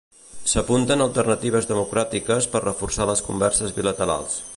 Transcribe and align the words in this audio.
S'apunten 0.51 1.03
alternatives 1.03 1.69
democràtiques 1.73 2.47
per 2.55 2.63
reforçar 2.65 3.07
les 3.11 3.23
converses 3.29 3.77
bilaterals. 3.77 4.41